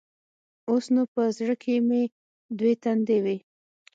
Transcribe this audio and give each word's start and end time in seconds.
اوس 0.69 0.85
نو 0.93 1.03
په 1.13 1.21
زړه 1.37 1.55
کښې 1.61 1.75
مې 1.87 2.03
دوې 2.57 2.73
تندې 2.83 3.17
وې. 3.23 3.37